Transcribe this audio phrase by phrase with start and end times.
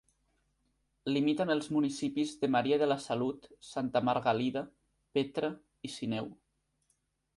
[1.09, 4.65] Limita amb els municipis de Maria de la Salut, Santa Margalida,
[5.19, 5.53] Petra
[5.89, 6.33] i Sineu.